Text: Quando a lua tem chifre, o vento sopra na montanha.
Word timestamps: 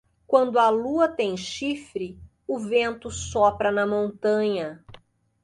Quando 0.25 0.57
a 0.57 0.67
lua 0.69 1.07
tem 1.07 1.37
chifre, 1.37 2.19
o 2.47 2.57
vento 2.57 3.11
sopra 3.11 3.71
na 3.71 3.85
montanha. 3.85 4.83